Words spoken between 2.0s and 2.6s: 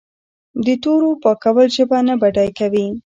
نه بډای